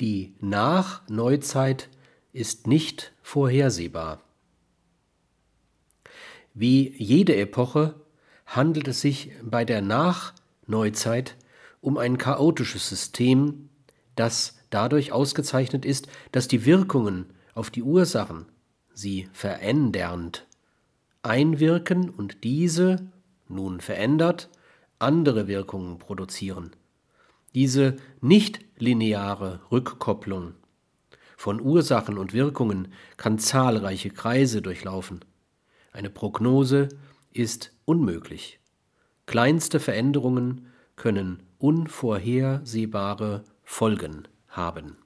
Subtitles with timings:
[0.00, 1.88] Die Nachneuzeit
[2.32, 4.22] ist nicht vorhersehbar.
[6.52, 7.94] Wie jede Epoche
[8.46, 11.36] handelt es sich bei der Nachneuzeit
[11.80, 13.68] um ein chaotisches System,
[14.16, 18.46] das dadurch ausgezeichnet ist, dass die Wirkungen auf die Ursachen,
[18.94, 20.46] sie verändernd,
[21.22, 23.12] einwirken und diese,
[23.48, 24.48] nun verändert,
[24.98, 26.72] andere Wirkungen produzieren.
[27.54, 27.96] Diese
[28.74, 30.54] nicht-lineare Rückkopplung
[31.36, 35.24] von Ursachen und Wirkungen kann zahlreiche Kreise durchlaufen.
[35.92, 36.88] Eine Prognose
[37.32, 38.60] ist unmöglich.
[39.26, 44.96] Kleinste Veränderungen können unvorhersehbare Folgen haben.